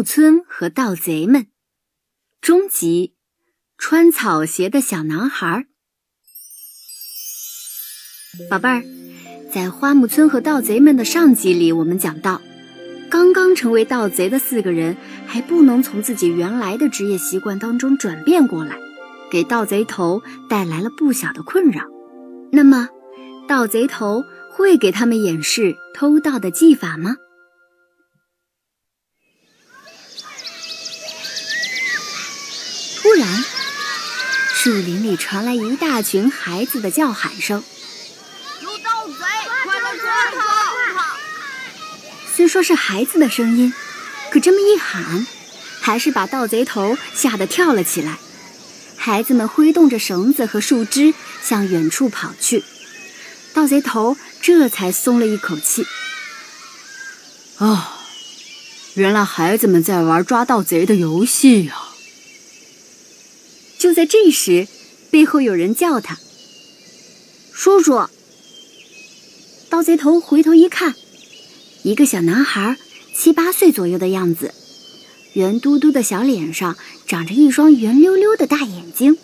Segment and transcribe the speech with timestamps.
[0.00, 1.48] 木村和盗贼们，
[2.40, 3.16] 终极
[3.76, 5.66] 穿草鞋的小男孩。
[8.48, 8.82] 宝贝儿，
[9.52, 12.40] 在花木村和盗贼们的上集里，我们讲到，
[13.10, 14.96] 刚刚成为盗贼的四个人
[15.26, 18.78] 还不能从自己原来的职业习惯当中转变过来，
[19.30, 21.82] 给盗贼头带来了不小的困扰。
[22.50, 22.88] 那么，
[23.46, 27.16] 盗贼头会给他们演示偷盗的技法吗？
[33.20, 33.44] 然，
[34.54, 37.62] 树林里传来一大群孩子的叫喊声。
[38.62, 39.14] 有盗贼，
[39.64, 41.16] 快来抓他！
[42.34, 43.74] 虽说是孩子的声音，
[44.32, 45.26] 可这么一喊，
[45.82, 48.18] 还是把盗贼头吓得跳了起来。
[48.96, 51.12] 孩子们挥动着绳子和树枝
[51.42, 52.64] 向远处跑去，
[53.52, 55.86] 盗贼头这才松了一口气。
[57.58, 57.98] 啊，
[58.94, 61.74] 原来孩子们在玩抓盗贼的游戏呀！
[63.80, 64.68] 就在这时，
[65.10, 66.18] 背后有人叫他
[67.50, 68.08] ：“叔叔！”
[69.70, 70.94] 盗贼头回头一看，
[71.82, 72.76] 一个小男孩，
[73.16, 74.52] 七八岁左右的样子，
[75.32, 79.16] 圆嘟嘟的小脸上长着一双圆溜溜的大眼睛，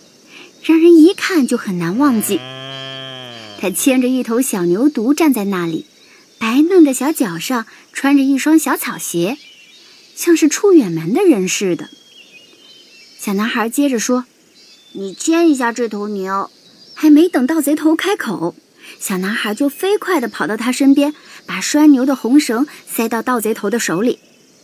[0.62, 2.40] 让人一看就很难忘记。
[3.60, 5.84] 他牵着一头小牛犊站在那里，
[6.38, 9.36] 白嫩的小脚上穿着一双小草鞋，
[10.14, 11.90] 像是出远门的人似的。
[13.20, 14.24] 小男孩接着说。
[14.98, 16.50] 你牵一下这头牛，
[16.94, 18.54] 还没等盗贼头开口，
[18.98, 21.12] 小男孩就飞快地跑到他身边，
[21.44, 24.18] 把拴牛的红绳塞到盗贼头的手里，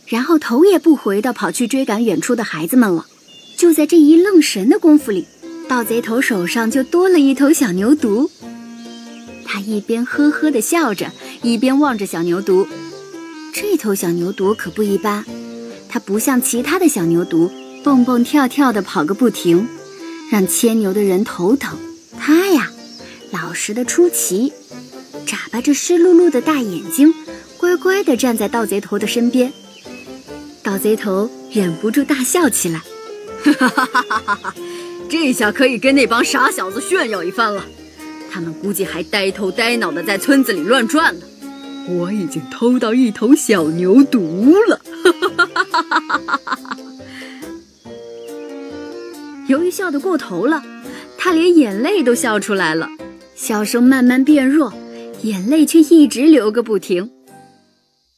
[0.07, 3.05] 然后头也不回地跑去追赶远处的孩子们了。
[3.55, 5.27] 就在这一愣神的功夫里，
[5.67, 8.27] 盗贼头手上就多了一头小牛犊。
[9.45, 11.11] 他一边呵呵地笑着，
[11.43, 12.65] 一边望着小牛犊。
[13.53, 15.23] 这头小牛犊可不一般，
[15.87, 17.51] 它不像其他的小牛犊，
[17.83, 19.67] 蹦蹦跳跳地跑个不停。
[20.31, 21.77] 让牵牛的人头疼。
[22.19, 22.71] 他呀，
[23.31, 24.53] 老实的出奇，
[25.25, 27.13] 眨巴着湿漉漉的大眼睛，
[27.57, 29.51] 乖乖地站在盗贼头的身边。
[30.63, 32.81] 盗贼头忍不住大笑起来，
[33.43, 34.55] 哈哈哈哈哈！
[35.09, 37.65] 这下可以跟那帮傻小子炫耀一番了。
[38.31, 41.25] 他们估计还呆头呆脑的在村子里乱转呢。
[41.89, 44.81] 我已经偷到一头小牛犊了，
[49.83, 50.63] 笑得过头了，
[51.17, 52.87] 他连眼泪都笑出来了，
[53.35, 54.71] 笑声慢慢变弱，
[55.23, 57.11] 眼泪却一直流个不停。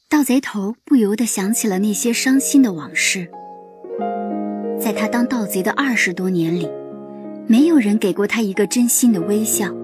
[0.07, 3.27] 盗贼头不由得想起了那些伤心的往事。
[4.79, 6.69] 在他当盗贼的二十多年里，
[7.47, 9.75] 没有人给过他一个真心的微笑。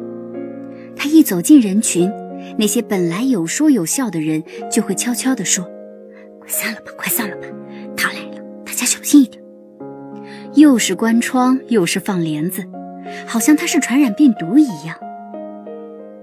[0.95, 2.11] 他一走进人群，
[2.59, 5.67] 那些本来有说有笑的人就会悄悄地说
[6.39, 7.47] ：“快散了吧，快散了吧，
[7.97, 9.40] 他来了，大家小心一点。”
[10.55, 12.63] 又是关窗，又是放帘子，
[13.25, 14.95] 好像它是传染病毒一样。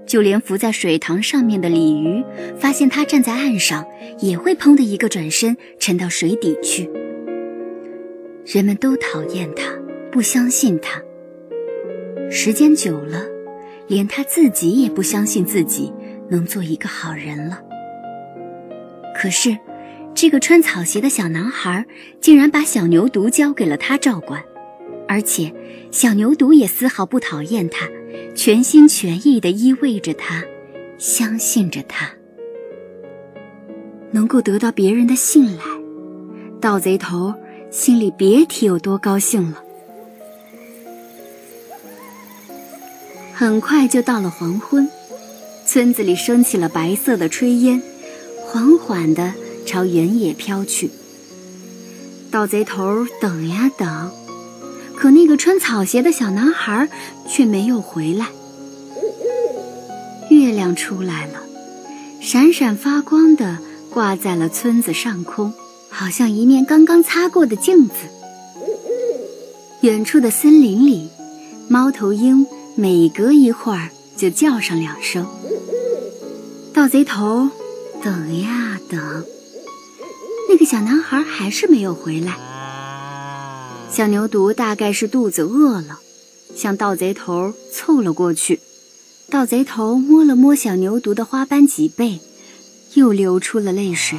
[0.05, 2.23] 就连浮在水塘上面的鲤鱼，
[2.57, 3.85] 发现它站在岸上，
[4.19, 6.89] 也会砰的一个转身沉到水底去。
[8.45, 9.71] 人们都讨厌他，
[10.11, 11.01] 不相信他。
[12.31, 13.23] 时间久了，
[13.87, 15.93] 连他自己也不相信自己
[16.27, 17.61] 能做一个好人了。
[19.15, 19.55] 可是。
[20.15, 21.85] 这个穿草鞋的小男孩
[22.19, 24.43] 竟然把小牛犊交给了他照管，
[25.07, 25.53] 而且
[25.91, 27.87] 小牛犊也丝毫不讨厌他，
[28.35, 30.43] 全心全意地依偎着他，
[30.97, 32.09] 相信着他。
[34.11, 35.63] 能够得到别人的信赖，
[36.59, 37.33] 盗贼头
[37.71, 39.63] 心里别提有多高兴了。
[43.33, 44.89] 很快就到了黄昏，
[45.65, 47.81] 村子里升起了白色的炊烟，
[48.45, 49.33] 缓缓地。
[49.69, 50.89] 朝原野飘去。
[52.31, 54.11] 盗贼头等呀等，
[54.95, 56.89] 可那个穿草鞋的小男孩
[57.27, 58.29] 却没有回来。
[60.31, 61.43] 月亮出来了，
[62.19, 63.59] 闪闪发光的
[63.91, 65.53] 挂在了村子上空，
[65.87, 67.93] 好像一面刚刚擦过的镜子。
[69.81, 71.09] 远处的森林里，
[71.67, 75.27] 猫头鹰每隔一会儿就叫上两声。
[76.73, 77.47] 盗贼头
[78.01, 79.23] 等呀等。
[80.49, 82.35] 那个小男孩还是没有回来。
[83.91, 85.99] 小牛犊大概是肚子饿了，
[86.55, 88.59] 向盗贼头凑了过去。
[89.29, 92.19] 盗贼头摸了摸小牛犊的花斑脊背，
[92.95, 94.17] 又流出了泪水。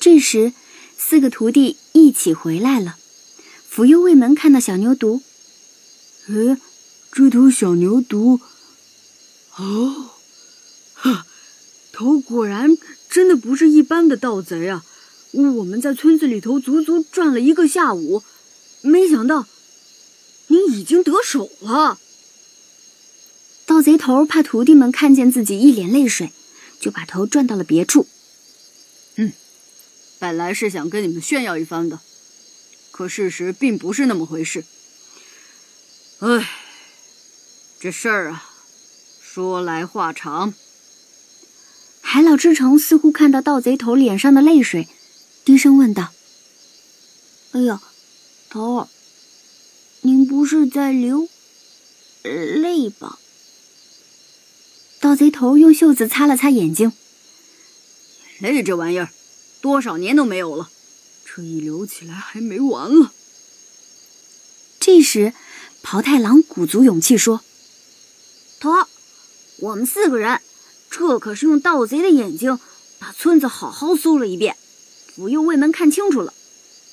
[0.00, 0.54] 这时，
[0.96, 2.96] 四个徒弟一起回来了。
[3.68, 5.20] 福佑卫门看到小牛犊，
[6.28, 6.56] 哎，
[7.12, 8.40] 这头小牛犊，
[9.56, 10.12] 哦，
[10.94, 11.26] 哈，
[11.92, 12.78] 头果然。
[13.18, 14.84] 真的不是一般的盗贼啊！
[15.32, 18.22] 我们在村子里头足足转了一个下午，
[18.80, 19.48] 没想到
[20.46, 21.98] 您已经得手了。
[23.66, 26.30] 盗贼头怕徒弟们看见自己一脸泪水，
[26.78, 28.06] 就把头转到了别处。
[29.16, 29.32] 嗯，
[30.20, 31.98] 本来是想跟你们炫耀一番的，
[32.92, 34.64] 可事实并不是那么回事。
[36.20, 36.48] 唉，
[37.80, 38.48] 这事儿啊，
[39.20, 40.54] 说来话长。
[42.10, 44.88] 海老之城似乎看到盗贼头脸上的泪水，
[45.44, 46.08] 低声问道
[47.52, 47.82] ：“哎呀，
[48.48, 48.88] 头儿，
[50.00, 51.28] 您不是在流
[52.22, 53.18] 泪吧？”
[55.00, 56.94] 盗贼头用袖子擦了擦眼睛。
[58.38, 59.10] 泪这玩意儿，
[59.60, 60.70] 多少年都没有了，
[61.26, 63.12] 这一流起来还没完了。
[64.80, 65.34] 这时，
[65.82, 67.42] 袍太郎鼓足勇气说
[68.58, 68.88] ：“头儿，
[69.58, 70.40] 我们四个人，
[70.98, 72.58] 这可是用盗贼的眼睛
[72.98, 74.56] 把村子好好搜了一遍。
[75.14, 76.34] 福佑卫门看清楚了，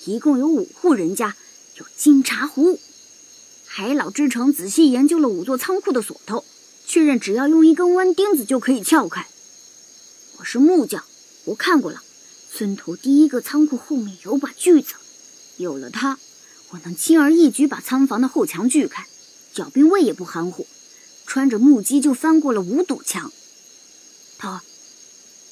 [0.05, 1.35] 一共有五户人家
[1.79, 2.79] 有金茶壶。
[3.65, 6.45] 海老之城仔细研究了五座仓库的锁头。”
[6.87, 9.25] 确认只要用一根弯钉子就可以撬开。
[10.37, 11.03] 我是木匠，
[11.45, 11.99] 我看过了，
[12.53, 14.93] 村头第一个仓库后面有把锯子，
[15.57, 16.19] 有了它，
[16.69, 19.07] 我能轻而易举把仓房的后墙锯开。
[19.51, 20.67] 脚兵卫也不含糊，
[21.25, 23.31] 穿着木屐就翻过了五堵墙。
[24.37, 24.59] 头，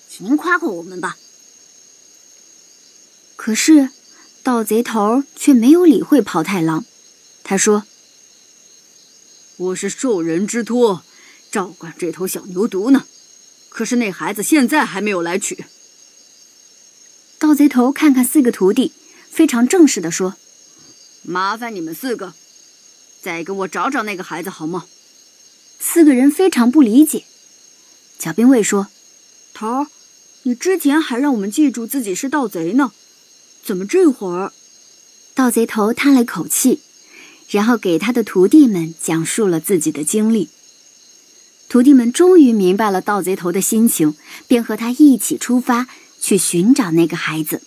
[0.09, 1.18] 请您夸夸我们吧。
[3.35, 3.89] 可是，
[4.41, 6.85] 盗贼头却没有理会跑太郎，
[7.44, 7.85] 他说
[9.57, 11.03] ：“我是受人之托。”
[11.51, 13.06] 照管这头小牛犊呢，
[13.69, 15.65] 可是那孩子现在还没有来取。
[17.38, 18.91] 盗贼头看看四个徒弟，
[19.30, 20.35] 非常正式的说
[21.21, 22.33] ：“麻烦你们四个，
[23.21, 24.88] 再给我找找那个孩子好吗？”
[25.80, 27.25] 四个人非常不理解。
[28.24, 28.88] 小兵卫说
[29.54, 29.88] ：“头儿，
[30.44, 32.94] 你之前还让我们记住自己是盗贼呢，
[33.66, 34.54] 怎么这会儿？”
[35.36, 36.80] 盗贼头叹了口气，
[37.50, 40.48] 然后给他的徒弟们讲述了自己的经历。
[41.68, 44.16] 徒弟们终于明白了盗贼头的心情，
[44.48, 45.90] 便和他一起出发
[46.22, 47.62] 去寻找那个孩子。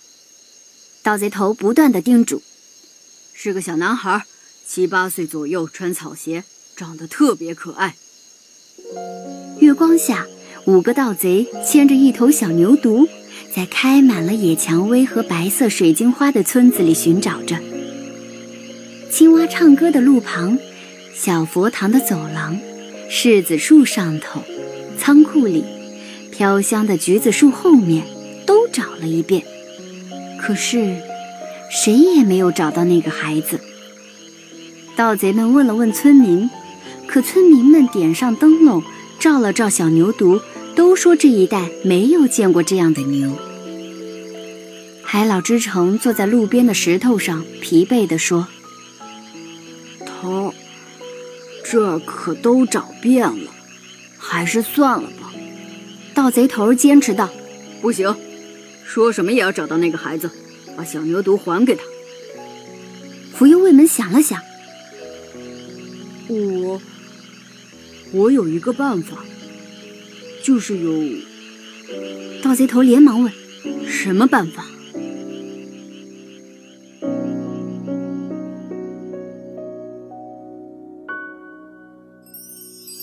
[1.03, 2.41] 盗贼头不断的叮嘱
[3.31, 4.25] ：“是个小男孩，
[4.67, 6.45] 七八岁左右，穿草鞋，
[6.75, 7.95] 长得特别可爱。”
[9.59, 10.25] 月光下，
[10.67, 13.07] 五个盗贼牵着一头小牛犊，
[13.55, 17.57] 在开满了野蔷薇和白色水晶花的村子里寻找着。
[19.09, 20.59] 青蛙唱歌的路旁，
[21.15, 22.59] 小佛堂的走廊。
[23.09, 24.43] 柿子树上头，
[24.97, 25.63] 仓库里，
[26.33, 28.03] 飘香的橘子树后面，
[28.45, 29.41] 都找了一遍，
[30.37, 30.97] 可是
[31.71, 33.61] 谁也没有找到那个孩子。
[34.97, 36.49] 盗贼们问了问村民，
[37.07, 38.83] 可村民们点上灯笼，
[39.17, 40.41] 照了照小牛犊，
[40.77, 43.35] 都说这一带没有见过这样的牛。
[45.03, 48.47] 海老之城坐在路边的石头上，疲惫地说
[50.05, 50.53] ：“头。”
[51.69, 53.51] 这可都找遍了，
[54.17, 55.33] 还是算了吧。
[56.13, 57.29] 盗贼头坚持道
[57.81, 58.15] ：“不行，
[58.85, 60.29] 说什么也要找到那个孩子，
[60.77, 61.81] 把小牛犊还给他。”
[63.33, 64.39] 福佑卫门想了想
[66.29, 66.81] ：“我，
[68.13, 69.17] 我有一个办法，
[70.47, 71.03] 就是有……”
[72.41, 73.33] 盗贼头连忙问
[73.85, 74.63] ：“什么办法？”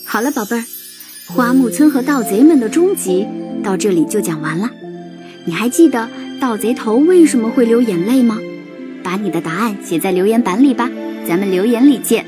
[0.07, 0.65] 好了，宝贝儿，
[1.27, 3.27] 花木村和盗贼们的终极
[3.63, 4.71] 到这里就讲完了。
[5.45, 6.09] 你还记得
[6.41, 8.39] 盗贼头为什么会流眼泪吗？
[9.03, 10.91] 把你的答案写在留言板里吧，
[11.29, 12.25] 咱们留言里见。